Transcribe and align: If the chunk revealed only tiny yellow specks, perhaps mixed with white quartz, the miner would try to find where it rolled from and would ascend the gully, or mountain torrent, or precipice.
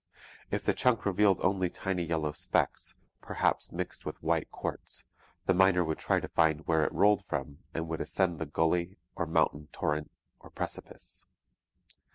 If 0.49 0.63
the 0.65 0.73
chunk 0.73 1.05
revealed 1.05 1.39
only 1.43 1.69
tiny 1.69 2.01
yellow 2.03 2.31
specks, 2.31 2.95
perhaps 3.21 3.71
mixed 3.71 4.03
with 4.03 4.23
white 4.23 4.49
quartz, 4.49 5.03
the 5.45 5.53
miner 5.53 5.83
would 5.83 5.99
try 5.99 6.19
to 6.19 6.27
find 6.27 6.65
where 6.65 6.83
it 6.83 6.91
rolled 6.91 7.23
from 7.27 7.59
and 7.71 7.87
would 7.87 8.01
ascend 8.01 8.39
the 8.39 8.47
gully, 8.47 8.97
or 9.15 9.27
mountain 9.27 9.67
torrent, 9.71 10.09
or 10.39 10.49
precipice. 10.49 11.27